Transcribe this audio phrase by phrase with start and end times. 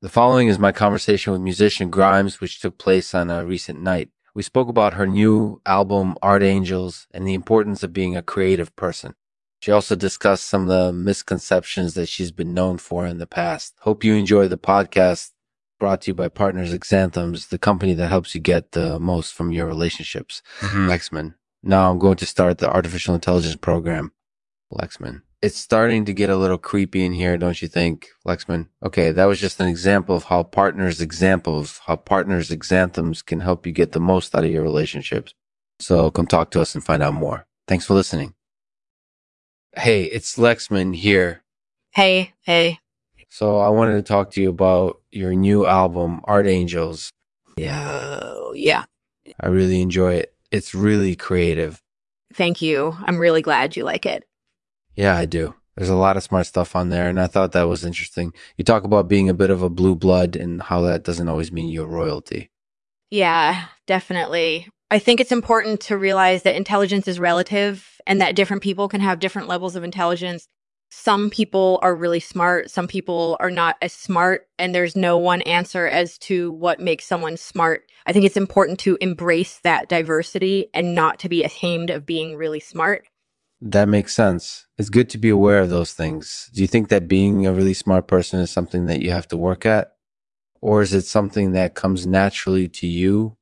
[0.00, 4.10] The following is my conversation with musician Grimes, which took place on a recent night.
[4.32, 8.76] We spoke about her new album, Art Angels, and the importance of being a creative
[8.76, 9.16] person.
[9.58, 13.74] She also discussed some of the misconceptions that she's been known for in the past.
[13.80, 15.32] Hope you enjoy the podcast
[15.80, 19.50] brought to you by Partners Exanthems, the company that helps you get the most from
[19.50, 20.42] your relationships.
[20.60, 20.88] Mm-hmm.
[20.88, 21.34] Lexman.
[21.64, 24.12] Now I'm going to start the artificial intelligence program.
[24.72, 25.22] Lexman.
[25.40, 28.68] It's starting to get a little creepy in here, don't you think, Lexman?
[28.84, 33.64] Okay, that was just an example of how partners examples, how partners exanthems can help
[33.64, 35.34] you get the most out of your relationships.
[35.78, 37.46] So come talk to us and find out more.
[37.68, 38.34] Thanks for listening.
[39.76, 41.44] Hey, it's Lexman here.
[41.92, 42.80] Hey, hey.
[43.28, 47.12] So I wanted to talk to you about your new album, Art Angels.
[47.56, 48.86] Yeah, yeah.
[49.38, 50.34] I really enjoy it.
[50.50, 51.80] It's really creative.
[52.34, 52.96] Thank you.
[53.04, 54.24] I'm really glad you like it.
[54.98, 55.54] Yeah, I do.
[55.76, 58.32] There's a lot of smart stuff on there, and I thought that was interesting.
[58.56, 61.52] You talk about being a bit of a blue blood and how that doesn't always
[61.52, 62.50] mean you're royalty.
[63.08, 64.68] Yeah, definitely.
[64.90, 69.00] I think it's important to realize that intelligence is relative and that different people can
[69.00, 70.48] have different levels of intelligence
[70.90, 75.42] some people are really smart, some people are not as smart, and there's no one
[75.42, 77.82] answer as to what makes someone smart.
[78.06, 82.36] I think it's important to embrace that diversity and not to be ashamed of being
[82.36, 83.06] really smart.
[83.60, 84.66] That makes sense.
[84.76, 86.50] It's good to be aware of those things.
[86.54, 89.36] Do you think that being a really smart person is something that you have to
[89.36, 89.94] work at?
[90.60, 93.36] Or is it something that comes naturally to you?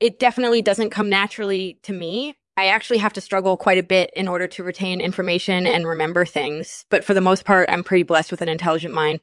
[0.00, 2.34] It definitely doesn't come naturally to me.
[2.56, 6.24] I actually have to struggle quite a bit in order to retain information and remember
[6.24, 6.84] things.
[6.90, 9.20] But for the most part, I'm pretty blessed with an intelligent mind.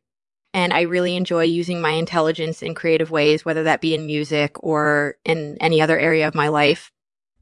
[0.54, 4.64] And I really enjoy using my intelligence in creative ways, whether that be in music
[4.64, 6.92] or in any other area of my life.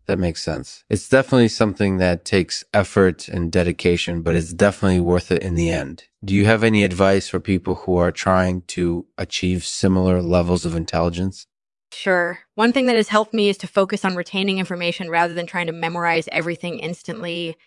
[0.07, 0.85] That makes sense.
[0.89, 5.69] It's definitely something that takes effort and dedication, but it's definitely worth it in the
[5.69, 6.05] end.
[6.23, 10.75] Do you have any advice for people who are trying to achieve similar levels of
[10.75, 11.45] intelligence?
[11.91, 12.39] Sure.
[12.55, 15.67] One thing that has helped me is to focus on retaining information rather than trying
[15.67, 17.57] to memorize everything instantly.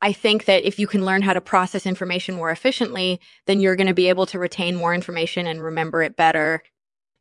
[0.00, 3.76] I think that if you can learn how to process information more efficiently, then you're
[3.76, 6.62] going to be able to retain more information and remember it better.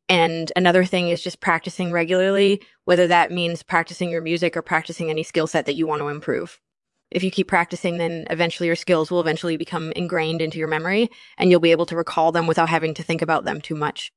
[0.08, 5.10] And another thing is just practicing regularly, whether that means practicing your music or practicing
[5.10, 6.60] any skill set that you want to improve.
[7.12, 11.10] If you keep practicing, then eventually your skills will eventually become ingrained into your memory
[11.38, 14.12] and you'll be able to recall them without having to think about them too much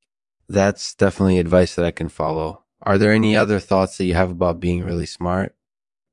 [0.49, 2.65] that's definitely advice that I can follow.
[2.83, 5.55] Are there any other thoughts that you have about being really smart?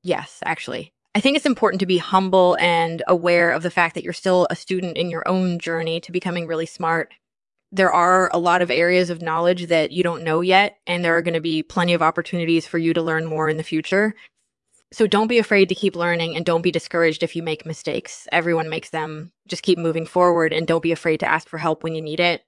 [0.02, 0.92] Yes, actually.
[1.14, 4.46] I think it's important to be humble and aware of the fact that you're still
[4.50, 7.12] a student in your own journey to becoming really smart.
[7.72, 11.16] There are a lot of areas of knowledge that you don't know yet, and there
[11.16, 14.14] are going to be plenty of opportunities for you to learn more in the future.
[14.92, 18.28] So don't be afraid to keep learning and don't be discouraged if you make mistakes.
[18.30, 19.32] Everyone makes them.
[19.48, 22.20] Just keep moving forward and don't be afraid to ask for help when you need
[22.20, 22.42] it.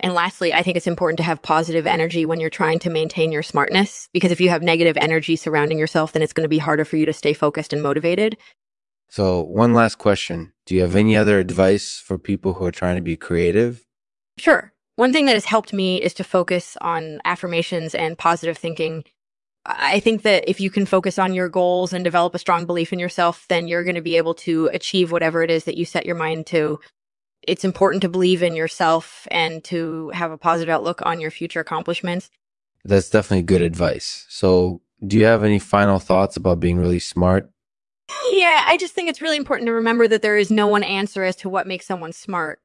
[0.00, 3.32] And lastly, I think it's important to have positive energy when you're trying to maintain
[3.32, 6.58] your smartness, because if you have negative energy surrounding yourself, then it's going to be
[6.58, 8.36] harder for you to stay focused and motivated.
[9.08, 12.96] So, one last question Do you have any other advice for people who are trying
[12.96, 13.84] to be creative?
[14.38, 14.72] Sure.
[14.96, 19.04] One thing that has helped me is to focus on affirmations and positive thinking.
[19.66, 22.92] I think that if you can focus on your goals and develop a strong belief
[22.92, 25.84] in yourself, then you're going to be able to achieve whatever it is that you
[25.84, 26.78] set your mind to
[27.46, 31.60] it's important to believe in yourself and to have a positive outlook on your future
[31.60, 32.30] accomplishments.
[32.84, 34.26] That's definitely good advice.
[34.28, 37.50] So, do you have any final thoughts about being really smart?
[38.30, 41.24] Yeah, I just think it's really important to remember that there is no one answer
[41.24, 42.60] as to what makes someone smart.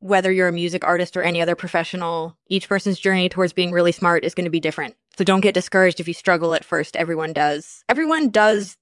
[0.00, 3.92] Whether you're a music artist or any other professional, each person's journey towards being really
[3.92, 4.96] smart is going to be different.
[5.16, 6.96] So don't get discouraged if you struggle at first.
[6.96, 7.84] Everyone does.
[7.88, 8.76] Everyone does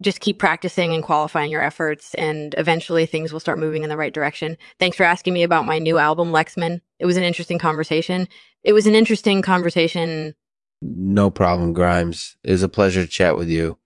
[0.00, 3.96] just keep practicing and qualifying your efforts and eventually things will start moving in the
[3.96, 4.56] right direction.
[4.78, 6.80] Thanks for asking me about my new album, Lexman.
[6.98, 8.28] It was an interesting conversation.
[8.62, 10.34] It was an interesting conversation.
[10.80, 12.36] No problem, Grimes.
[12.44, 13.78] It was a pleasure to chat with you.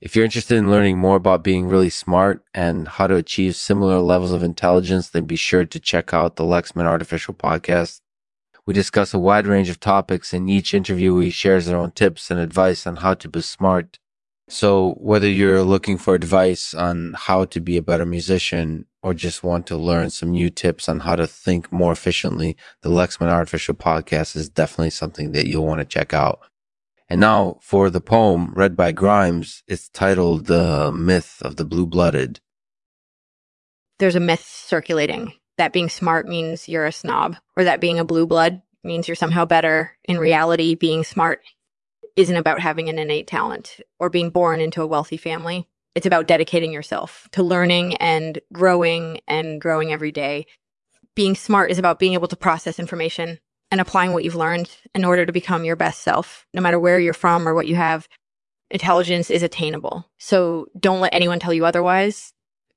[0.00, 3.98] If you're interested in learning more about being really smart and how to achieve similar
[3.98, 8.00] levels of intelligence, then be sure to check out the Lexman Artificial Podcast.
[8.64, 10.32] We discuss a wide range of topics.
[10.32, 13.98] and each interviewee shares their own tips and advice on how to be smart
[14.50, 19.44] so, whether you're looking for advice on how to be a better musician or just
[19.44, 23.74] want to learn some new tips on how to think more efficiently, the Lexman Artificial
[23.74, 26.40] Podcast is definitely something that you'll want to check out.
[27.10, 31.86] And now for the poem read by Grimes, it's titled The Myth of the Blue
[31.86, 32.40] Blooded.
[33.98, 38.04] There's a myth circulating that being smart means you're a snob, or that being a
[38.04, 39.96] blue blood means you're somehow better.
[40.04, 41.40] In reality, being smart
[42.14, 45.66] isn't about having an innate talent or being born into a wealthy family.
[45.94, 50.46] It's about dedicating yourself to learning and growing and growing every day.
[51.18, 53.40] being smart is about being able to process information
[53.70, 56.98] and applying what you've learned in order to become your best self, no matter where
[56.98, 58.08] you're from or what you have.
[58.70, 60.06] Intelligence is attainable.
[60.18, 62.32] So don't let anyone tell you otherwise.